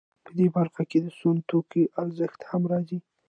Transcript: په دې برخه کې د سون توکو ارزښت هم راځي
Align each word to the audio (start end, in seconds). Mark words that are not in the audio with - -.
په 0.25 0.31
دې 0.37 0.47
برخه 0.55 0.83
کې 0.89 0.99
د 1.01 1.07
سون 1.19 1.37
توکو 1.49 1.81
ارزښت 2.01 2.39
هم 2.51 2.61
راځي 2.71 2.99